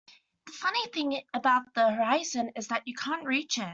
[0.47, 3.69] The funny thing about the horizon is that you can't reach it.